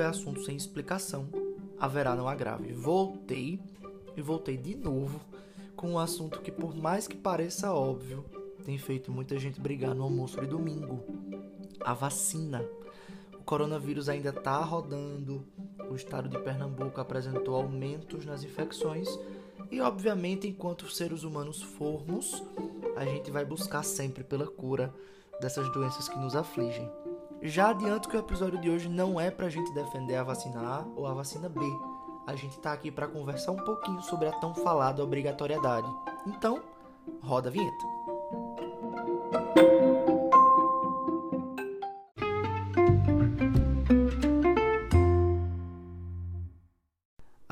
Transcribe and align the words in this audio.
houver 0.00 0.06
assunto 0.06 0.42
sem 0.42 0.56
explicação, 0.56 1.28
haverá 1.78 2.16
não 2.16 2.26
agrave. 2.26 2.72
Voltei 2.72 3.60
e 4.16 4.22
voltei 4.22 4.56
de 4.56 4.74
novo 4.74 5.20
com 5.76 5.92
um 5.92 5.98
assunto 5.98 6.40
que, 6.40 6.50
por 6.50 6.74
mais 6.74 7.06
que 7.06 7.16
pareça 7.16 7.72
óbvio, 7.72 8.24
tem 8.64 8.78
feito 8.78 9.12
muita 9.12 9.38
gente 9.38 9.60
brigar 9.60 9.94
no 9.94 10.04
almoço 10.04 10.40
de 10.40 10.46
domingo: 10.46 11.04
a 11.80 11.92
vacina. 11.92 12.64
O 13.38 13.42
coronavírus 13.42 14.08
ainda 14.08 14.30
está 14.30 14.58
rodando, 14.60 15.44
o 15.90 15.94
estado 15.94 16.28
de 16.28 16.38
Pernambuco 16.38 17.00
apresentou 17.00 17.56
aumentos 17.56 18.24
nas 18.24 18.44
infecções 18.44 19.08
e, 19.70 19.80
obviamente, 19.80 20.46
enquanto 20.46 20.88
seres 20.88 21.24
humanos 21.24 21.60
formos, 21.60 22.42
a 22.96 23.04
gente 23.04 23.30
vai 23.30 23.44
buscar 23.44 23.82
sempre 23.82 24.22
pela 24.22 24.46
cura 24.46 24.94
dessas 25.40 25.70
doenças 25.72 26.08
que 26.08 26.18
nos 26.18 26.36
afligem. 26.36 26.88
Já 27.42 27.70
adianto 27.70 28.08
que 28.08 28.16
o 28.16 28.20
episódio 28.20 28.60
de 28.60 28.68
hoje 28.68 28.86
não 28.86 29.18
é 29.18 29.30
para 29.30 29.46
a 29.46 29.50
gente 29.50 29.72
defender 29.72 30.14
a 30.16 30.22
vacina 30.22 30.60
A 30.60 30.84
ou 30.94 31.06
a 31.06 31.14
vacina 31.14 31.48
B. 31.48 31.60
A 32.26 32.36
gente 32.36 32.58
está 32.58 32.70
aqui 32.70 32.90
para 32.90 33.08
conversar 33.08 33.52
um 33.52 33.64
pouquinho 33.64 34.02
sobre 34.02 34.28
a 34.28 34.32
tão 34.32 34.54
falada 34.54 35.02
obrigatoriedade. 35.02 35.88
Então, 36.26 36.62
roda 37.22 37.48
a 37.48 37.52
vinheta. 37.52 37.99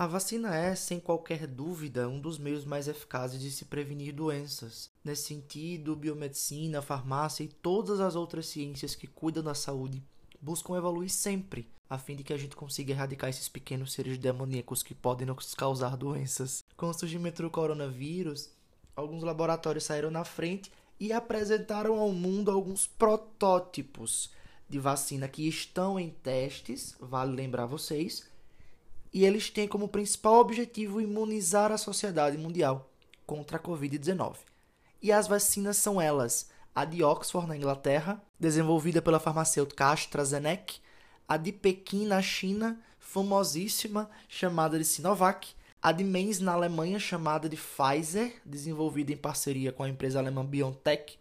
A 0.08 0.10
vacina 0.10 0.56
é, 0.56 0.74
sem 0.74 0.98
qualquer 0.98 1.46
dúvida, 1.46 2.08
um 2.08 2.18
dos 2.18 2.38
meios 2.38 2.64
mais 2.64 2.88
eficazes 2.88 3.42
de 3.42 3.50
se 3.50 3.66
prevenir 3.66 4.14
doenças. 4.14 4.90
Nesse 5.04 5.24
sentido, 5.24 5.94
biomedicina, 5.94 6.80
farmácia 6.80 7.44
e 7.44 7.48
todas 7.48 8.00
as 8.00 8.16
outras 8.16 8.46
ciências 8.46 8.94
que 8.94 9.06
cuidam 9.06 9.42
da 9.42 9.52
saúde 9.52 10.02
buscam 10.40 10.78
evoluir 10.78 11.10
sempre, 11.10 11.68
a 11.90 11.98
fim 11.98 12.16
de 12.16 12.24
que 12.24 12.32
a 12.32 12.38
gente 12.38 12.56
consiga 12.56 12.92
erradicar 12.92 13.28
esses 13.28 13.50
pequenos 13.50 13.92
seres 13.92 14.16
demoníacos 14.16 14.82
que 14.82 14.94
podem 14.94 15.26
nos 15.26 15.54
causar 15.54 15.94
doenças. 15.94 16.64
Com 16.74 16.88
o 16.88 16.94
surgimento 16.94 17.42
do 17.42 17.50
coronavírus, 17.50 18.48
alguns 18.96 19.22
laboratórios 19.22 19.84
saíram 19.84 20.10
na 20.10 20.24
frente 20.24 20.72
e 20.98 21.12
apresentaram 21.12 21.98
ao 21.98 22.12
mundo 22.12 22.50
alguns 22.50 22.86
protótipos 22.86 24.30
de 24.66 24.78
vacina 24.78 25.28
que 25.28 25.46
estão 25.46 26.00
em 26.00 26.08
testes, 26.08 26.96
vale 26.98 27.36
lembrar 27.36 27.66
vocês, 27.66 28.26
e 29.12 29.24
eles 29.24 29.50
têm 29.50 29.66
como 29.66 29.88
principal 29.88 30.34
objetivo 30.34 31.00
imunizar 31.00 31.72
a 31.72 31.78
sociedade 31.78 32.36
mundial 32.36 32.90
contra 33.26 33.56
a 33.56 33.60
Covid-19. 33.60 34.36
E 35.02 35.12
as 35.12 35.26
vacinas 35.26 35.76
são 35.76 36.00
elas: 36.00 36.50
a 36.74 36.84
de 36.84 37.02
Oxford, 37.02 37.48
na 37.48 37.56
Inglaterra, 37.56 38.22
desenvolvida 38.38 39.02
pela 39.02 39.20
farmacêutica 39.20 39.86
AstraZeneca, 39.86 40.74
a 41.26 41.36
de 41.36 41.52
Pequim, 41.52 42.06
na 42.06 42.22
China, 42.22 42.80
famosíssima, 42.98 44.10
chamada 44.28 44.78
de 44.78 44.84
Sinovac, 44.84 45.48
a 45.80 45.92
de 45.92 46.04
Mainz, 46.04 46.40
na 46.40 46.52
Alemanha, 46.52 46.98
chamada 46.98 47.48
de 47.48 47.56
Pfizer, 47.56 48.40
desenvolvida 48.44 49.12
em 49.12 49.16
parceria 49.16 49.72
com 49.72 49.82
a 49.82 49.88
empresa 49.88 50.18
alemã 50.18 50.44
BioNTech, 50.44 51.18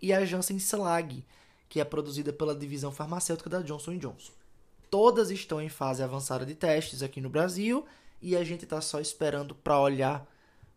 e 0.00 0.12
a 0.12 0.24
Janssen 0.24 0.58
Slag, 0.58 1.24
que 1.68 1.80
é 1.80 1.84
produzida 1.84 2.32
pela 2.32 2.54
divisão 2.54 2.90
farmacêutica 2.90 3.50
da 3.50 3.60
Johnson 3.60 3.98
Johnson. 3.98 4.32
Todas 4.90 5.30
estão 5.30 5.60
em 5.60 5.68
fase 5.68 6.02
avançada 6.02 6.46
de 6.46 6.54
testes 6.54 7.02
aqui 7.02 7.20
no 7.20 7.28
Brasil 7.28 7.84
e 8.20 8.36
a 8.36 8.42
gente 8.42 8.64
está 8.64 8.80
só 8.80 9.00
esperando 9.00 9.54
para 9.54 9.78
olhar 9.78 10.26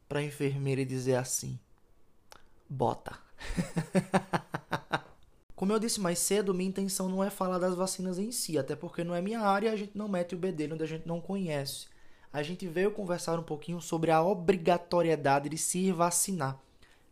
para 0.07 0.19
a 0.19 0.23
enfermeira 0.23 0.81
e 0.81 0.85
dizer 0.85 1.15
assim: 1.15 1.57
bota. 2.69 3.17
Como 5.55 5.71
eu 5.71 5.79
disse 5.79 6.01
mais 6.01 6.19
cedo, 6.19 6.53
minha 6.53 6.69
intenção 6.69 7.07
não 7.07 7.23
é 7.23 7.29
falar 7.29 7.59
das 7.59 7.75
vacinas 7.75 8.17
em 8.17 8.31
si, 8.31 8.57
até 8.57 8.75
porque 8.75 9.03
não 9.03 9.13
é 9.13 9.21
minha 9.21 9.41
área 9.41 9.71
a 9.71 9.75
gente 9.75 9.95
não 9.95 10.07
mete 10.07 10.33
o 10.33 10.37
bedelho 10.37 10.73
onde 10.73 10.83
a 10.83 10.87
gente 10.87 11.07
não 11.07 11.21
conhece. 11.21 11.87
A 12.33 12.41
gente 12.41 12.67
veio 12.67 12.91
conversar 12.91 13.37
um 13.37 13.43
pouquinho 13.43 13.79
sobre 13.79 14.09
a 14.09 14.21
obrigatoriedade 14.23 15.49
de 15.49 15.57
se 15.57 15.91
vacinar. 15.91 16.59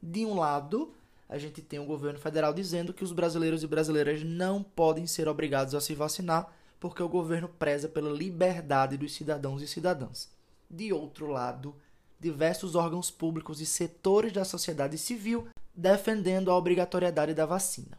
De 0.02 0.26
um 0.26 0.40
lado, 0.40 0.94
a 1.28 1.38
gente 1.38 1.62
tem 1.62 1.78
o 1.78 1.86
governo 1.86 2.18
federal 2.18 2.54
dizendo 2.54 2.94
que 2.94 3.04
os 3.04 3.12
brasileiros 3.12 3.62
e 3.62 3.68
brasileiras 3.68 4.24
não 4.24 4.64
podem 4.64 5.06
ser 5.06 5.28
obrigados 5.28 5.76
a 5.76 5.82
se 5.82 5.94
vacinar 5.94 6.52
porque 6.80 7.04
o 7.04 7.10
governo 7.10 7.50
preza 7.50 7.88
pela 7.88 8.10
liberdade 8.10 8.98
dos 8.98 9.14
cidadãos 9.14 9.62
e 9.62 9.68
cidadãs. 9.68 10.30
De 10.70 10.94
outro 10.94 11.28
lado, 11.28 11.76
diversos 12.20 12.76
órgãos 12.76 13.10
públicos 13.10 13.60
e 13.60 13.66
setores 13.66 14.32
da 14.32 14.46
sociedade 14.46 14.98
civil 14.98 15.48
defendendo 15.76 16.52
a 16.52 16.58
obrigatoriedade 16.58 17.34
da 17.34 17.46
vacina. 17.46 17.98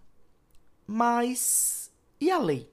Mas 0.87 1.91
e 2.21 2.31
a 2.31 2.39
lei? 2.39 2.71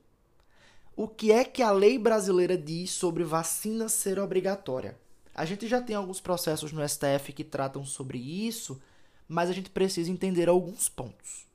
O 0.95 1.07
que 1.07 1.31
é 1.31 1.45
que 1.45 1.61
a 1.61 1.71
lei 1.71 1.97
brasileira 1.97 2.57
diz 2.57 2.91
sobre 2.91 3.23
vacina 3.23 3.87
ser 3.87 4.19
obrigatória? 4.19 4.97
A 5.33 5.45
gente 5.45 5.67
já 5.67 5.79
tem 5.79 5.95
alguns 5.95 6.19
processos 6.19 6.71
no 6.71 6.87
STF 6.87 7.31
que 7.31 7.43
tratam 7.43 7.85
sobre 7.85 8.17
isso, 8.17 8.81
mas 9.27 9.49
a 9.49 9.53
gente 9.53 9.69
precisa 9.69 10.11
entender 10.11 10.49
alguns 10.49 10.89
pontos. 10.89 11.46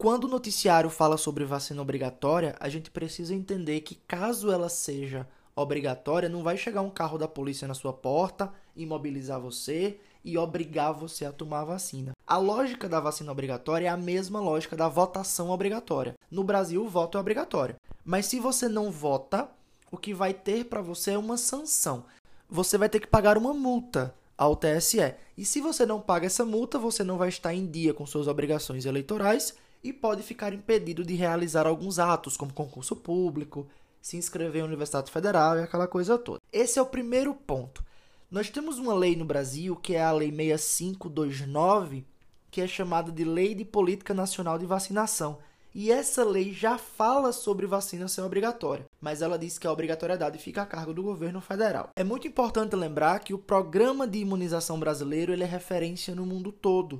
Quando 0.00 0.24
o 0.24 0.28
noticiário 0.28 0.88
fala 0.88 1.18
sobre 1.18 1.44
vacina 1.44 1.82
obrigatória, 1.82 2.56
a 2.58 2.70
gente 2.70 2.90
precisa 2.90 3.34
entender 3.34 3.82
que 3.82 3.96
caso 4.08 4.50
ela 4.50 4.70
seja 4.70 5.28
obrigatória, 5.54 6.26
não 6.26 6.42
vai 6.42 6.56
chegar 6.56 6.80
um 6.80 6.88
carro 6.88 7.18
da 7.18 7.28
polícia 7.28 7.68
na 7.68 7.74
sua 7.74 7.92
porta, 7.92 8.50
imobilizar 8.74 9.38
você 9.38 10.00
e 10.24 10.38
obrigar 10.38 10.94
você 10.94 11.26
a 11.26 11.32
tomar 11.32 11.60
a 11.60 11.64
vacina. 11.66 12.12
A 12.26 12.38
lógica 12.38 12.88
da 12.88 12.98
vacina 12.98 13.30
obrigatória 13.30 13.88
é 13.88 13.90
a 13.90 13.96
mesma 13.98 14.40
lógica 14.40 14.74
da 14.74 14.88
votação 14.88 15.50
obrigatória. 15.50 16.14
No 16.30 16.42
Brasil, 16.42 16.82
o 16.82 16.88
voto 16.88 17.18
é 17.18 17.20
obrigatório. 17.20 17.76
Mas 18.02 18.24
se 18.24 18.40
você 18.40 18.70
não 18.70 18.90
vota, 18.90 19.50
o 19.92 19.98
que 19.98 20.14
vai 20.14 20.32
ter 20.32 20.64
para 20.64 20.80
você 20.80 21.10
é 21.10 21.18
uma 21.18 21.36
sanção. 21.36 22.04
Você 22.48 22.78
vai 22.78 22.88
ter 22.88 23.00
que 23.00 23.06
pagar 23.06 23.36
uma 23.36 23.52
multa 23.52 24.14
ao 24.34 24.56
TSE. 24.56 25.14
E 25.36 25.44
se 25.44 25.60
você 25.60 25.84
não 25.84 26.00
paga 26.00 26.24
essa 26.24 26.46
multa, 26.46 26.78
você 26.78 27.04
não 27.04 27.18
vai 27.18 27.28
estar 27.28 27.52
em 27.52 27.66
dia 27.66 27.92
com 27.92 28.06
suas 28.06 28.28
obrigações 28.28 28.86
eleitorais 28.86 29.54
e 29.82 29.92
pode 29.92 30.22
ficar 30.22 30.52
impedido 30.52 31.04
de 31.04 31.14
realizar 31.14 31.66
alguns 31.66 31.98
atos, 31.98 32.36
como 32.36 32.52
concurso 32.52 32.94
público, 32.94 33.66
se 34.00 34.16
inscrever 34.16 34.62
em 34.62 34.66
Universidade 34.66 35.10
Federal 35.10 35.58
e 35.58 35.62
aquela 35.62 35.86
coisa 35.86 36.18
toda. 36.18 36.40
Esse 36.52 36.78
é 36.78 36.82
o 36.82 36.86
primeiro 36.86 37.34
ponto. 37.34 37.84
Nós 38.30 38.48
temos 38.48 38.78
uma 38.78 38.94
lei 38.94 39.16
no 39.16 39.24
Brasil, 39.24 39.74
que 39.76 39.94
é 39.94 40.02
a 40.02 40.12
Lei 40.12 40.30
6529, 40.30 42.06
que 42.50 42.60
é 42.60 42.66
chamada 42.66 43.10
de 43.10 43.24
Lei 43.24 43.54
de 43.54 43.64
Política 43.64 44.14
Nacional 44.14 44.58
de 44.58 44.66
Vacinação. 44.66 45.38
E 45.72 45.92
essa 45.92 46.24
lei 46.24 46.52
já 46.52 46.76
fala 46.76 47.32
sobre 47.32 47.64
vacina 47.64 48.08
ser 48.08 48.22
obrigatória, 48.22 48.86
mas 49.00 49.22
ela 49.22 49.38
diz 49.38 49.56
que 49.56 49.68
a 49.68 49.72
obrigatoriedade 49.72 50.36
fica 50.36 50.62
a 50.62 50.66
cargo 50.66 50.92
do 50.92 51.02
governo 51.02 51.40
federal. 51.40 51.90
É 51.94 52.02
muito 52.02 52.26
importante 52.26 52.74
lembrar 52.74 53.20
que 53.20 53.32
o 53.32 53.38
programa 53.38 54.06
de 54.06 54.18
imunização 54.18 54.80
brasileiro 54.80 55.32
ele 55.32 55.44
é 55.44 55.46
referência 55.46 56.12
no 56.12 56.26
mundo 56.26 56.50
todo 56.50 56.98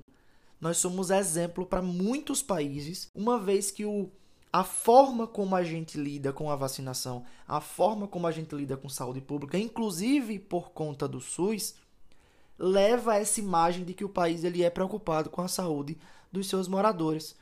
nós 0.60 0.76
somos 0.76 1.10
exemplo 1.10 1.64
para 1.64 1.80
muitos 1.80 2.42
países, 2.42 3.08
uma 3.14 3.38
vez 3.38 3.70
que 3.70 3.84
o, 3.84 4.10
a 4.52 4.62
forma 4.62 5.26
como 5.26 5.56
a 5.56 5.64
gente 5.64 5.96
lida 5.96 6.32
com 6.32 6.50
a 6.50 6.56
vacinação, 6.56 7.24
a 7.48 7.60
forma 7.60 8.06
como 8.06 8.26
a 8.26 8.32
gente 8.32 8.54
lida 8.54 8.76
com 8.76 8.88
saúde 8.88 9.20
pública, 9.20 9.56
inclusive 9.56 10.38
por 10.38 10.70
conta 10.70 11.08
do 11.08 11.20
SUS, 11.20 11.74
leva 12.58 13.12
a 13.12 13.18
essa 13.18 13.40
imagem 13.40 13.84
de 13.84 13.94
que 13.94 14.04
o 14.04 14.08
país 14.08 14.44
ele 14.44 14.62
é 14.62 14.68
preocupado 14.68 15.30
com 15.30 15.40
a 15.40 15.48
saúde 15.48 15.96
dos 16.30 16.46
seus 16.46 16.68
moradores. 16.68 17.34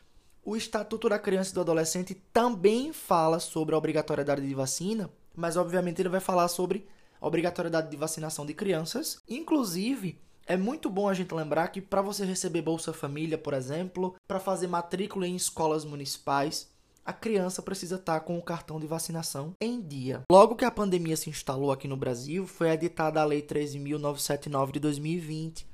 O 0.44 0.56
Estatuto 0.56 1.08
da 1.08 1.18
Criança 1.18 1.50
e 1.50 1.54
do 1.54 1.60
Adolescente 1.60 2.14
também 2.32 2.92
fala 2.92 3.40
sobre 3.40 3.74
a 3.74 3.78
obrigatoriedade 3.78 4.46
de 4.46 4.54
vacina, 4.54 5.10
mas 5.34 5.56
obviamente 5.56 6.00
ele 6.00 6.08
vai 6.08 6.20
falar 6.20 6.46
sobre 6.46 6.86
a 7.20 7.26
obrigatoriedade 7.26 7.90
de 7.90 7.96
vacinação 7.96 8.46
de 8.46 8.54
crianças, 8.54 9.20
inclusive 9.28 10.20
é 10.48 10.56
muito 10.56 10.88
bom 10.88 11.06
a 11.06 11.12
gente 11.12 11.34
lembrar 11.34 11.68
que 11.68 11.78
para 11.78 12.00
você 12.00 12.24
receber 12.24 12.62
Bolsa 12.62 12.90
Família, 12.90 13.36
por 13.36 13.52
exemplo, 13.52 14.14
para 14.26 14.40
fazer 14.40 14.66
matrícula 14.66 15.28
em 15.28 15.36
escolas 15.36 15.84
municipais, 15.84 16.70
a 17.04 17.12
criança 17.12 17.60
precisa 17.60 17.96
estar 17.96 18.18
tá 18.18 18.20
com 18.20 18.38
o 18.38 18.42
cartão 18.42 18.80
de 18.80 18.86
vacinação 18.86 19.52
em 19.60 19.78
dia. 19.78 20.22
Logo 20.32 20.56
que 20.56 20.64
a 20.64 20.70
pandemia 20.70 21.18
se 21.18 21.28
instalou 21.28 21.70
aqui 21.70 21.86
no 21.86 21.98
Brasil, 21.98 22.46
foi 22.46 22.70
editada 22.70 23.20
a 23.20 23.24
Lei 23.26 23.42
13.979 23.42 24.72
de 24.72 24.80
2020. 24.80 25.66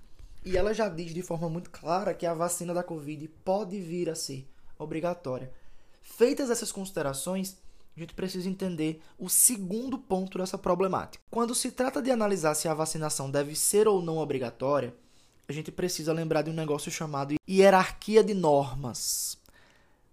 E 0.44 0.56
ela 0.56 0.74
já 0.74 0.88
diz 0.88 1.14
de 1.14 1.22
forma 1.22 1.48
muito 1.48 1.70
clara 1.70 2.12
que 2.12 2.26
a 2.26 2.34
vacina 2.34 2.74
da 2.74 2.82
Covid 2.82 3.28
pode 3.44 3.80
vir 3.80 4.10
a 4.10 4.16
ser 4.16 4.44
obrigatória. 4.76 5.52
Feitas 6.02 6.50
essas 6.50 6.72
considerações, 6.72 7.56
a 7.96 8.00
gente 8.00 8.14
precisa 8.14 8.48
entender 8.48 9.00
o 9.18 9.28
segundo 9.28 9.98
ponto 9.98 10.38
dessa 10.38 10.58
problemática. 10.58 11.22
Quando 11.30 11.54
se 11.54 11.70
trata 11.70 12.02
de 12.02 12.10
analisar 12.10 12.54
se 12.54 12.66
a 12.66 12.74
vacinação 12.74 13.30
deve 13.30 13.54
ser 13.54 13.86
ou 13.86 14.02
não 14.02 14.18
obrigatória, 14.18 14.94
a 15.48 15.52
gente 15.52 15.70
precisa 15.70 16.12
lembrar 16.12 16.42
de 16.42 16.50
um 16.50 16.54
negócio 16.54 16.90
chamado 16.90 17.34
hierarquia 17.48 18.24
de 18.24 18.34
normas. 18.34 19.38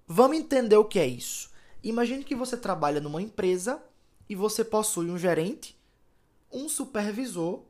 Vamos 0.07 0.37
entender 0.37 0.75
o 0.75 0.85
que 0.85 0.99
é 0.99 1.07
isso. 1.07 1.49
Imagine 1.83 2.23
que 2.23 2.35
você 2.35 2.55
trabalha 2.55 3.01
numa 3.01 3.21
empresa 3.21 3.81
e 4.29 4.35
você 4.35 4.63
possui 4.63 5.09
um 5.09 5.17
gerente, 5.17 5.75
um 6.51 6.69
supervisor 6.69 7.63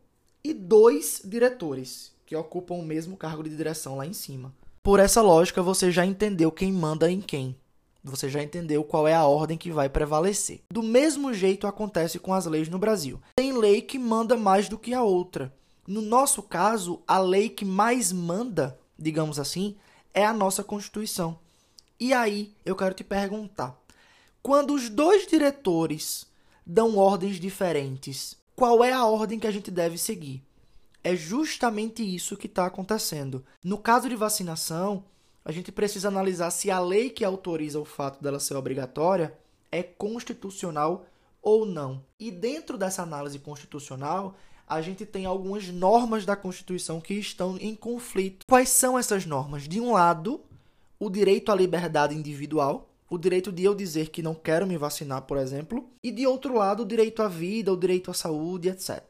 e 0.44 0.54
dois 0.54 1.22
diretores 1.24 2.14
que 2.26 2.36
ocupam 2.36 2.76
o 2.76 2.84
mesmo 2.84 3.16
cargo 3.16 3.44
de 3.44 3.56
direção 3.56 3.96
lá 3.96 4.06
em 4.06 4.14
cima. 4.14 4.54
Por 4.84 5.00
essa 5.00 5.22
lógica, 5.22 5.62
você 5.62 5.92
já 5.92 6.06
entendeu 6.06 6.52
quem 6.52 6.74
manda 6.74 7.12
em 7.12 7.22
quem. 7.22 7.56
Você 8.04 8.30
já 8.30 8.42
entendeu 8.42 8.84
qual 8.84 9.08
é 9.08 9.14
a 9.14 9.26
ordem 9.26 9.58
que 9.58 9.72
vai 9.72 9.88
prevalecer. 9.88 10.62
Do 10.72 10.82
mesmo 10.82 11.34
jeito 11.34 11.68
acontece 11.68 12.18
com 12.18 12.34
as 12.34 12.46
leis 12.46 12.68
no 12.68 12.80
Brasil. 12.80 13.22
Tem 13.36 13.54
lei 13.54 13.82
que 13.82 14.00
manda 14.00 14.36
mais 14.36 14.68
do 14.68 14.78
que 14.78 14.94
a 14.94 15.04
outra. 15.04 15.54
No 15.88 16.02
nosso 16.02 16.42
caso, 16.42 17.02
a 17.08 17.20
lei 17.20 17.50
que 17.50 17.66
mais 17.66 18.12
manda, 18.12 18.80
digamos 18.98 19.40
assim, 19.40 19.76
é 20.14 20.26
a 20.26 20.34
nossa 20.34 20.64
Constituição. 20.64 21.38
E 22.00 22.14
aí, 22.14 22.54
eu 22.66 22.76
quero 22.76 22.96
te 22.96 23.04
perguntar: 23.04 23.80
quando 24.42 24.74
os 24.74 24.90
dois 24.90 25.28
diretores 25.28 26.26
dão 26.66 26.98
ordens 26.98 27.40
diferentes, 27.40 28.36
qual 28.56 28.84
é 28.84 28.92
a 28.92 29.06
ordem 29.06 29.40
que 29.40 29.48
a 29.48 29.52
gente 29.52 29.70
deve 29.70 29.98
seguir? 29.98 30.44
É 31.04 31.16
justamente 31.16 32.04
isso 32.04 32.38
que 32.38 32.48
está 32.48 32.66
acontecendo. 32.66 33.44
No 33.64 33.78
caso 33.78 34.08
de 34.08 34.16
vacinação, 34.16 35.04
a 35.44 35.52
gente 35.52 35.72
precisa 35.72 36.08
analisar 36.08 36.52
se 36.52 36.70
a 36.70 36.80
lei 36.80 37.10
que 37.10 37.26
autoriza 37.26 37.80
o 37.80 37.86
fato 37.86 38.22
dela 38.22 38.40
ser 38.40 38.56
obrigatória 38.56 39.38
é 39.72 39.82
constitucional 39.82 41.06
ou 41.42 41.66
não. 41.66 42.04
E 42.20 42.30
dentro 42.30 42.78
dessa 42.78 43.02
análise 43.02 43.40
constitucional, 43.40 44.36
a 44.68 44.82
gente 44.82 45.06
tem 45.06 45.26
algumas 45.26 45.68
normas 45.68 46.26
da 46.26 46.36
Constituição 46.36 47.02
que 47.02 47.16
estão 47.16 47.58
em 47.60 47.76
conflito. 47.76 48.46
Quais 48.48 48.70
são 48.70 48.98
essas 48.98 49.26
normas? 49.26 49.68
De 49.68 49.82
um 49.82 49.94
lado, 49.94 50.42
o 51.00 51.10
direito 51.10 51.52
à 51.52 51.56
liberdade 51.56 52.16
individual, 52.16 52.88
o 53.10 53.18
direito 53.18 53.52
de 53.52 53.64
eu 53.64 53.74
dizer 53.74 54.10
que 54.10 54.22
não 54.22 54.36
quero 54.36 54.68
me 54.68 54.78
vacinar, 54.78 55.24
por 55.24 55.38
exemplo, 55.38 55.90
e 56.04 56.12
de 56.12 56.28
outro 56.28 56.54
lado, 56.56 56.84
o 56.84 56.86
direito 56.86 57.22
à 57.24 57.28
vida, 57.28 57.74
o 57.74 57.78
direito 57.78 58.12
à 58.12 58.14
saúde, 58.14 58.70
etc. 58.70 59.02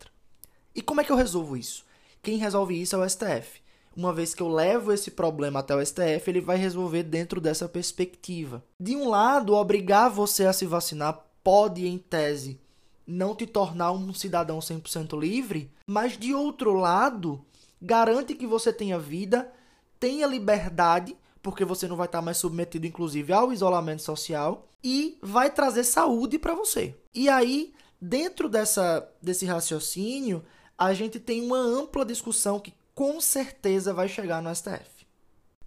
E 0.73 0.81
como 0.81 1.01
é 1.01 1.03
que 1.03 1.11
eu 1.11 1.17
resolvo 1.17 1.57
isso? 1.57 1.85
Quem 2.23 2.37
resolve 2.37 2.79
isso 2.81 2.95
é 2.95 2.99
o 2.99 3.09
STF 3.09 3.61
uma 3.95 4.13
vez 4.13 4.33
que 4.33 4.41
eu 4.41 4.47
levo 4.47 4.91
esse 4.91 5.11
problema 5.11 5.59
até 5.59 5.75
o 5.75 5.85
STF, 5.85 6.29
ele 6.29 6.41
vai 6.41 6.57
resolver 6.57 7.03
dentro 7.03 7.41
dessa 7.41 7.67
perspectiva. 7.67 8.63
De 8.79 8.95
um 8.95 9.09
lado, 9.09 9.53
obrigar 9.53 10.09
você 10.09 10.45
a 10.45 10.53
se 10.53 10.65
vacinar 10.65 11.25
pode, 11.43 11.87
em 11.87 11.97
tese, 11.97 12.59
não 13.05 13.35
te 13.35 13.45
tornar 13.45 13.91
um 13.91 14.13
cidadão 14.13 14.59
100% 14.59 15.19
livre, 15.19 15.71
mas 15.85 16.17
de 16.17 16.33
outro 16.33 16.73
lado, 16.73 17.43
garante 17.81 18.35
que 18.35 18.47
você 18.47 18.71
tenha 18.71 18.97
vida, 18.97 19.51
tenha 19.99 20.27
liberdade, 20.27 21.17
porque 21.41 21.65
você 21.65 21.87
não 21.87 21.95
vai 21.95 22.05
estar 22.05 22.21
mais 22.21 22.37
submetido, 22.37 22.85
inclusive, 22.85 23.33
ao 23.33 23.51
isolamento 23.51 24.03
social, 24.03 24.67
e 24.83 25.17
vai 25.21 25.49
trazer 25.49 25.83
saúde 25.83 26.39
para 26.39 26.53
você. 26.53 26.95
E 27.13 27.27
aí, 27.27 27.73
dentro 27.99 28.47
dessa, 28.47 29.07
desse 29.21 29.45
raciocínio, 29.45 30.43
a 30.77 30.93
gente 30.93 31.19
tem 31.19 31.45
uma 31.45 31.57
ampla 31.57 32.05
discussão 32.05 32.59
que 32.59 32.73
com 33.01 33.19
certeza 33.19 33.95
vai 33.95 34.07
chegar 34.07 34.43
no 34.43 34.55
STF. 34.55 35.07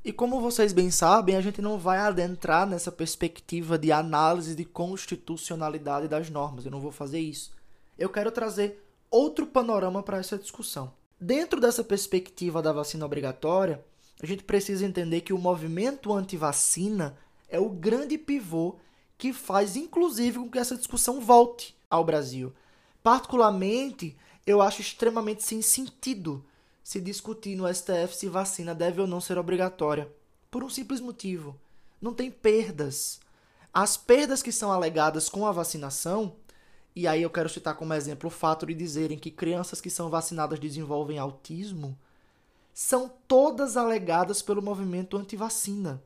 E 0.05 0.13
como 0.13 0.41
vocês 0.41 0.73
bem 0.73 0.89
sabem, 0.89 1.35
a 1.35 1.41
gente 1.41 1.61
não 1.61 1.77
vai 1.77 1.99
adentrar 1.99 2.65
nessa 2.65 2.93
perspectiva 2.93 3.77
de 3.77 3.91
análise 3.91 4.55
de 4.55 4.65
constitucionalidade 4.65 6.07
das 6.07 6.31
normas. 6.31 6.65
Eu 6.65 6.71
não 6.71 6.79
vou 6.79 6.93
fazer 6.93 7.19
isso. 7.19 7.51
Eu 7.99 8.09
quero 8.09 8.31
trazer 8.31 8.87
outro 9.11 9.49
panorama 9.49 10.01
para 10.01 10.19
essa 10.19 10.39
discussão. 10.39 10.95
Dentro 11.21 11.61
dessa 11.61 11.83
perspectiva 11.83 12.63
da 12.63 12.73
vacina 12.73 13.05
obrigatória, 13.05 13.85
a 14.23 14.27
gente 14.27 14.45
precisa 14.45 14.87
entender 14.87 15.23
que 15.23 15.33
o 15.33 15.39
movimento 15.39 16.13
anti-vacina 16.13 17.19
é 17.49 17.59
o 17.59 17.69
grande 17.69 18.17
pivô 18.17 18.77
que 19.19 19.33
faz, 19.33 19.75
inclusive, 19.75 20.39
com 20.39 20.49
que 20.49 20.59
essa 20.61 20.77
discussão 20.77 21.21
volte 21.21 21.77
ao 21.91 22.05
Brasil. 22.05 22.53
Particularmente, 23.03 24.17
eu 24.47 24.63
acho 24.63 24.81
extremamente 24.81 25.43
sem 25.43 25.61
sentido 25.61 26.45
se 26.85 27.01
discutir 27.01 27.57
no 27.57 27.67
STF 27.75 28.15
se 28.15 28.29
vacina 28.29 28.75
deve 28.75 29.01
ou 29.01 29.07
não 29.07 29.19
ser 29.19 29.39
obrigatória. 29.39 30.07
Por 30.51 30.63
um 30.63 30.69
simples 30.69 31.01
motivo: 31.01 31.59
não 32.01 32.13
tem 32.13 32.31
perdas. 32.31 33.19
As 33.73 33.97
perdas 33.97 34.43
que 34.43 34.53
são 34.53 34.71
alegadas 34.71 35.29
com 35.29 35.47
a 35.47 35.51
vacinação, 35.51 36.37
e 36.95 37.09
aí 37.09 37.23
eu 37.23 37.31
quero 37.31 37.49
citar 37.49 37.75
como 37.75 37.95
exemplo 37.95 38.29
o 38.29 38.31
fato 38.31 38.67
de 38.67 38.75
dizerem 38.75 39.19
que 39.19 39.31
crianças 39.31 39.81
que 39.81 39.91
são 39.91 40.11
vacinadas 40.11 40.61
desenvolvem 40.61 41.19
autismo, 41.19 41.99
são 42.73 43.11
todas 43.27 43.77
alegadas 43.77 44.43
pelo 44.43 44.63
movimento 44.63 45.17
anti-vacina. 45.17 46.03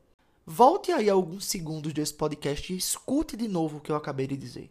Volte 0.46 0.92
aí 0.92 1.10
alguns 1.10 1.44
segundos 1.44 1.92
desse 1.92 2.14
podcast 2.14 2.72
e 2.72 2.76
escute 2.78 3.36
de 3.36 3.48
novo 3.48 3.78
o 3.78 3.80
que 3.80 3.92
eu 3.92 3.96
acabei 3.96 4.26
de 4.26 4.36
dizer. 4.36 4.70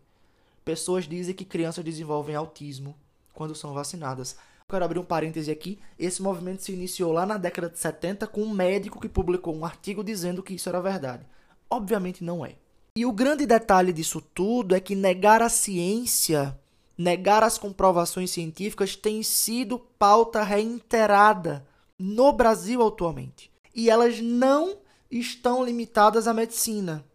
Pessoas 0.65 1.07
dizem 1.07 1.35
que 1.35 1.45
crianças 1.45 1.83
desenvolvem 1.83 2.35
autismo 2.35 2.95
quando 3.33 3.53
são 3.53 3.73
vacinadas. 3.73 4.35
Quero 4.69 4.83
abrir 4.83 4.99
um 4.99 5.05
parêntese 5.05 5.49
aqui. 5.49 5.79
Esse 5.97 6.21
movimento 6.21 6.61
se 6.61 6.73
iniciou 6.73 7.13
lá 7.13 7.25
na 7.25 7.37
década 7.37 7.69
de 7.69 7.79
70 7.79 8.27
com 8.27 8.41
um 8.43 8.53
médico 8.53 8.99
que 8.99 9.07
publicou 9.07 9.55
um 9.55 9.63
artigo 9.63 10.03
dizendo 10.03 10.43
que 10.43 10.55
isso 10.55 10.67
era 10.67 10.81
verdade. 10.81 11.25
Obviamente 11.69 12.21
não 12.21 12.45
é. 12.45 12.55
E 12.93 13.05
o 13.05 13.13
grande 13.13 13.45
detalhe 13.45 13.93
disso 13.93 14.19
tudo 14.19 14.75
é 14.75 14.81
que 14.81 14.93
negar 14.93 15.41
a 15.41 15.47
ciência, 15.47 16.59
negar 16.97 17.43
as 17.43 17.57
comprovações 17.57 18.29
científicas 18.29 18.93
tem 18.97 19.23
sido 19.23 19.79
pauta 19.79 20.43
reiterada 20.43 21.65
no 21.97 22.33
Brasil 22.33 22.85
atualmente. 22.85 23.49
E 23.73 23.89
elas 23.89 24.19
não 24.19 24.79
estão 25.09 25.63
limitadas 25.63 26.27
à 26.27 26.33
medicina. 26.33 27.05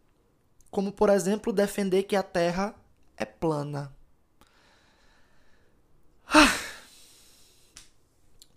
Como, 0.71 0.91
por 0.91 1.11
exemplo, 1.11 1.53
defender 1.53 2.05
que 2.05 2.17
a 2.17 2.23
Terra 2.23 2.75
é 3.15 3.27
plana. 3.27 3.95
Ah. 6.27 6.72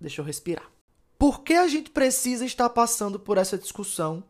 Deixa 0.06 0.22
eu 0.22 0.25
respirar. 0.25 0.69
Por 1.18 1.42
que 1.42 1.56
a 1.56 1.68
gente 1.68 1.90
precisa 1.90 2.46
estar 2.46 2.69
passando 2.69 3.19
por 3.19 3.40
essa 3.40 3.57
discussão 3.57 4.24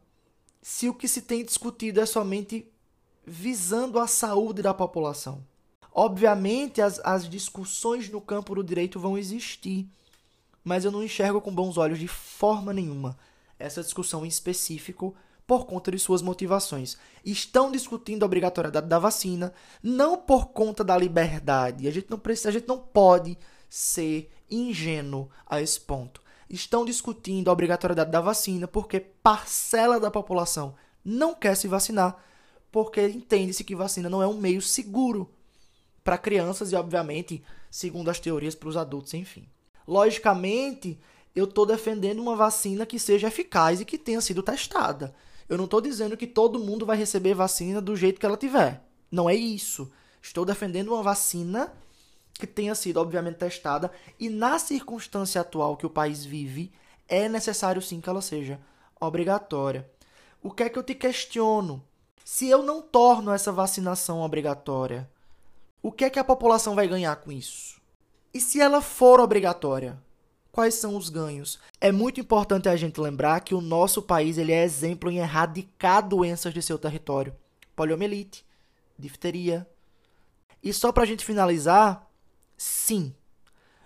se 0.62 0.88
o 0.88 0.94
que 0.94 1.06
se 1.06 1.22
tem 1.22 1.44
discutido 1.44 2.00
é 2.00 2.06
somente 2.06 2.66
visando 3.28 4.00
a 4.00 4.08
saúde 4.08 4.62
da 4.62 4.74
população? 4.74 5.46
Obviamente, 5.92 6.82
as, 6.82 7.02
as 7.04 7.28
discussões 7.28 8.10
no 8.10 8.22
campo 8.22 8.56
do 8.56 8.64
direito 8.64 9.02
vão 9.02 9.18
existir, 9.18 9.86
mas 10.64 10.86
eu 10.86 10.92
não 10.94 11.04
enxergo 11.04 11.42
com 11.42 11.54
bons 11.54 11.76
olhos 11.76 12.00
de 12.00 12.08
forma 12.08 12.72
nenhuma 12.72 13.18
essa 13.60 13.84
discussão 13.84 14.26
em 14.26 14.30
específico 14.30 15.14
por 15.46 15.66
conta 15.66 15.92
de 15.92 16.00
suas 16.00 16.22
motivações. 16.22 16.98
Estão 17.26 17.70
discutindo 17.70 18.24
a 18.24 18.28
obrigatoriedade 18.28 18.88
da 18.88 18.98
vacina, 18.98 19.54
não 19.84 20.16
por 20.16 20.54
conta 20.54 20.86
da 20.86 20.98
liberdade. 20.98 21.86
A 21.86 21.92
gente 21.92 22.10
não 22.10 22.18
precisa, 22.18 22.48
a 22.48 22.54
gente 22.54 22.66
não 22.70 22.78
pode 22.78 23.38
ser 23.76 24.32
ingênuo 24.50 25.30
a 25.46 25.62
esse 25.62 25.82
ponto. 25.82 26.22
Estão 26.50 26.86
discutindo 26.86 27.50
a 27.50 27.52
obrigatoriedade 27.52 28.10
da 28.10 28.22
vacina 28.22 28.70
porque 28.70 29.02
parcela 29.02 30.00
da 30.00 30.10
população 30.10 30.76
não 31.04 31.36
quer 31.36 31.58
se 31.58 31.68
vacinar, 31.68 32.16
porque 32.72 33.06
entende-se 33.06 33.66
que 33.66 33.76
vacina 33.76 34.10
não 34.10 34.24
é 34.24 34.28
um 34.28 34.38
meio 34.38 34.62
seguro 34.62 35.30
para 36.06 36.18
crianças 36.18 36.72
e, 36.72 36.76
obviamente, 36.76 37.44
segundo 37.70 38.10
as 38.10 38.18
teorias, 38.18 38.56
para 38.56 38.70
os 38.70 38.78
adultos, 38.78 39.14
enfim. 39.14 39.46
Logicamente, 39.86 40.98
eu 41.36 41.44
estou 41.44 41.66
defendendo 41.66 42.22
uma 42.22 42.36
vacina 42.36 42.86
que 42.86 42.98
seja 42.98 43.28
eficaz 43.28 43.82
e 43.82 43.86
que 43.86 43.98
tenha 43.98 44.22
sido 44.22 44.42
testada. 44.42 45.14
Eu 45.50 45.58
não 45.58 45.66
estou 45.66 45.82
dizendo 45.82 46.16
que 46.16 46.28
todo 46.28 46.60
mundo 46.60 46.86
vai 46.86 46.96
receber 46.96 47.34
vacina 47.34 47.82
do 47.82 47.94
jeito 47.94 48.22
que 48.22 48.26
ela 48.26 48.38
tiver. 48.38 48.82
Não 49.12 49.30
é 49.30 49.36
isso. 49.36 49.92
Estou 50.22 50.46
defendendo 50.46 50.94
uma 50.94 51.04
vacina 51.04 51.74
que 52.38 52.46
tenha 52.46 52.76
sido 52.76 52.98
obviamente 52.98 53.38
testada 53.38 53.92
e 54.20 54.30
na 54.30 54.60
circunstância 54.60 55.42
atual 55.42 55.78
que 55.78 55.86
o 55.86 55.90
país 55.90 56.24
vive, 56.24 56.72
é 57.08 57.30
necessário 57.30 57.82
sim 57.82 58.02
que 58.02 58.10
ela 58.10 58.22
seja 58.22 58.60
obrigatória. 59.00 59.90
O 60.42 60.52
que 60.52 60.64
é 60.64 60.70
que 60.70 60.78
eu 60.78 60.84
te 60.84 60.94
questiono? 60.94 61.84
Se 62.24 62.48
eu 62.48 62.62
não 62.62 62.82
torno 62.82 63.32
essa 63.32 63.52
vacinação 63.52 64.22
obrigatória, 64.22 65.10
o 65.82 65.92
que 65.92 66.06
é 66.06 66.10
que 66.10 66.20
a 66.20 66.24
população 66.24 66.76
vai 66.76 66.88
ganhar 66.88 67.16
com 67.18 67.32
isso? 67.32 67.80
E 68.34 68.42
se 68.42 68.60
ela 68.60 68.82
for 68.82 69.20
obrigatória, 69.20 69.98
quais 70.52 70.76
são 70.76 70.96
os 70.96 71.10
ganhos? 71.10 71.60
É 71.80 71.92
muito 71.92 72.20
importante 72.20 72.68
a 72.68 72.76
gente 72.76 73.00
lembrar 73.00 73.40
que 73.42 73.56
o 73.56 73.62
nosso 73.62 74.02
país 74.02 74.38
ele 74.38 74.52
é 74.52 74.64
exemplo 74.64 75.10
em 75.10 75.20
erradicar 75.20 76.08
doenças 76.08 76.54
de 76.54 76.62
seu 76.62 76.78
território. 76.78 77.36
Poliomielite, 77.76 78.46
difteria. 78.98 79.68
E 80.64 80.74
só 80.74 80.92
para 80.92 81.04
a 81.04 81.06
gente 81.06 81.24
finalizar, 81.24 82.05
Sim. 82.58 83.14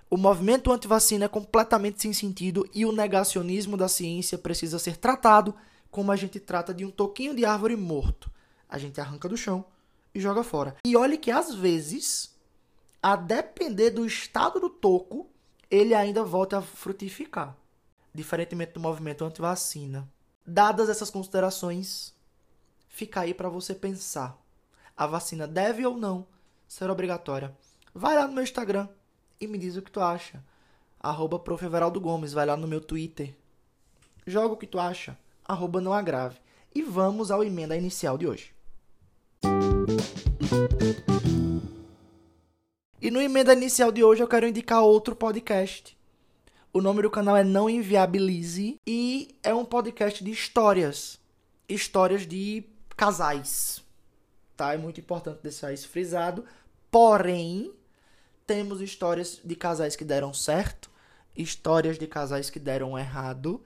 O 0.09 0.17
movimento 0.17 0.71
anti-vacina 0.71 1.25
é 1.25 1.27
completamente 1.27 2.01
sem 2.01 2.13
sentido 2.13 2.67
e 2.73 2.85
o 2.85 2.91
negacionismo 2.91 3.77
da 3.77 3.87
ciência 3.87 4.37
precisa 4.37 4.79
ser 4.79 4.97
tratado 4.97 5.53
como 5.91 6.11
a 6.11 6.15
gente 6.15 6.39
trata 6.39 6.73
de 6.73 6.85
um 6.85 6.91
toquinho 6.91 7.35
de 7.35 7.45
árvore 7.45 7.75
morto. 7.75 8.31
A 8.67 8.77
gente 8.77 8.99
arranca 8.99 9.29
do 9.29 9.37
chão 9.37 9.65
e 10.13 10.19
joga 10.19 10.43
fora. 10.43 10.75
E 10.85 10.95
olhe 10.95 11.17
que 11.17 11.31
às 11.31 11.53
vezes, 11.53 12.35
a 13.01 13.15
depender 13.15 13.91
do 13.91 14.05
estado 14.05 14.59
do 14.59 14.69
toco, 14.69 15.29
ele 15.69 15.93
ainda 15.93 16.23
volta 16.23 16.57
a 16.57 16.61
frutificar. 16.61 17.55
Diferentemente 18.13 18.73
do 18.73 18.79
movimento 18.79 19.23
anti-vacina. 19.23 20.09
Dadas 20.45 20.89
essas 20.89 21.11
considerações, 21.11 22.13
fica 22.87 23.21
aí 23.21 23.33
para 23.33 23.49
você 23.49 23.75
pensar. 23.75 24.37
A 24.97 25.05
vacina 25.05 25.47
deve 25.47 25.85
ou 25.85 25.95
não 25.95 26.27
ser 26.67 26.89
obrigatória? 26.89 27.55
Vai 27.93 28.15
lá 28.15 28.27
no 28.27 28.33
meu 28.33 28.43
Instagram 28.43 28.87
e 29.39 29.47
me 29.47 29.57
diz 29.57 29.75
o 29.75 29.81
que 29.81 29.91
tu 29.91 29.99
acha. 29.99 30.43
Arroba 30.99 31.41
Gomes, 31.99 32.33
vai 32.33 32.45
lá 32.45 32.55
no 32.55 32.67
meu 32.67 32.81
Twitter. 32.81 33.33
Joga 34.27 34.53
o 34.53 34.57
que 34.57 34.67
tu 34.67 34.79
acha. 34.79 35.17
Arroba 35.45 35.81
não 35.81 35.93
agrave. 35.93 36.37
E 36.75 36.81
vamos 36.81 37.31
ao 37.31 37.43
emenda 37.43 37.75
inicial 37.75 38.17
de 38.17 38.27
hoje. 38.27 38.53
E 43.01 43.09
no 43.09 43.21
emenda 43.21 43.53
inicial 43.53 43.91
de 43.91 44.03
hoje 44.03 44.21
eu 44.21 44.27
quero 44.27 44.47
indicar 44.47 44.83
outro 44.83 45.15
podcast. 45.15 45.97
O 46.71 46.81
nome 46.81 47.01
do 47.01 47.09
canal 47.09 47.35
é 47.35 47.43
Não 47.43 47.69
Inviabilize 47.69 48.79
e 48.85 49.35
é 49.41 49.53
um 49.53 49.65
podcast 49.65 50.23
de 50.23 50.29
histórias. 50.29 51.19
Histórias 51.67 52.27
de 52.27 52.63
casais. 52.95 53.83
Tá? 54.55 54.73
É 54.73 54.77
muito 54.77 54.99
importante 54.99 55.39
deixar 55.41 55.73
isso 55.73 55.87
frisado. 55.87 56.45
Porém, 56.91 57.71
temos 58.49 58.81
histórias 58.81 59.39
de 59.45 59.55
casais 59.55 59.95
que 59.95 60.03
deram 60.03 60.33
certo, 60.33 60.89
histórias 61.37 61.99
de 61.99 62.07
casais 62.07 62.49
que 62.49 62.59
deram 62.59 62.97
errado, 62.97 63.63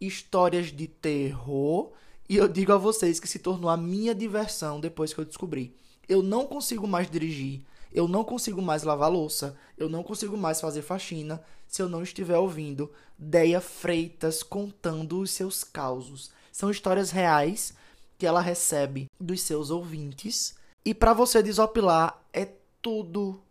histórias 0.00 0.72
de 0.72 0.88
terror. 0.88 1.92
E 2.28 2.34
eu 2.34 2.48
digo 2.48 2.72
a 2.72 2.76
vocês 2.76 3.20
que 3.20 3.28
se 3.28 3.38
tornou 3.38 3.70
a 3.70 3.76
minha 3.76 4.12
diversão 4.12 4.80
depois 4.80 5.14
que 5.14 5.20
eu 5.20 5.24
descobri. 5.24 5.76
Eu 6.08 6.24
não 6.24 6.44
consigo 6.44 6.88
mais 6.88 7.08
dirigir, 7.08 7.62
eu 7.92 8.08
não 8.08 8.24
consigo 8.24 8.60
mais 8.60 8.82
lavar 8.82 9.12
louça, 9.12 9.56
eu 9.78 9.88
não 9.88 10.02
consigo 10.02 10.36
mais 10.36 10.60
fazer 10.60 10.82
faxina 10.82 11.40
se 11.68 11.80
eu 11.80 11.88
não 11.88 12.02
estiver 12.02 12.36
ouvindo 12.36 12.90
Deia 13.16 13.60
Freitas 13.60 14.42
contando 14.42 15.20
os 15.20 15.30
seus 15.30 15.62
causos. 15.62 16.32
São 16.50 16.68
histórias 16.68 17.12
reais 17.12 17.74
que 18.18 18.26
ela 18.26 18.40
recebe 18.40 19.08
dos 19.20 19.40
seus 19.42 19.70
ouvintes. 19.70 20.56
E 20.84 20.92
para 20.92 21.12
você 21.12 21.40
desopilar 21.44 22.20
é 22.32 22.48
tudo 22.82 23.45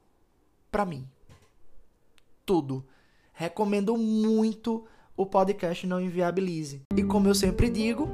para 0.75 0.83
mim. 0.83 1.07
Tudo. 2.45 2.83
Recomendo 3.31 3.95
muito 3.95 4.83
o 5.15 5.25
podcast 5.25 5.87
Não 5.87 6.01
Inviabilize. 6.01 6.81
E 6.93 7.01
como 7.01 7.29
eu 7.29 7.33
sempre 7.33 7.69
digo, 7.69 8.09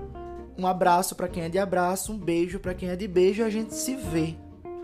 um 0.55 0.67
abraço 0.67 1.15
para 1.15 1.27
quem 1.27 1.41
é 1.41 1.49
de 1.49 1.57
abraço, 1.57 2.13
um 2.13 2.19
beijo 2.19 2.59
para 2.59 2.75
quem 2.75 2.89
é 2.89 2.95
de 2.95 3.07
beijo, 3.07 3.43
a 3.43 3.49
gente 3.49 3.73
se 3.73 3.95
vê 3.95 4.35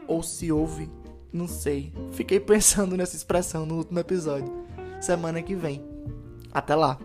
ou 0.08 0.24
se 0.24 0.52
ouve, 0.52 0.90
não 1.32 1.48
sei. 1.48 1.94
Fiquei 2.14 2.40
pensando 2.42 2.98
nessa 2.98 3.16
expressão 3.16 3.64
no 3.64 3.76
último 3.78 4.00
episódio. 4.00 4.52
Semana 5.00 5.40
que 5.44 5.54
vem. 5.54 5.86
Até 6.52 6.74
lá. 6.74 6.98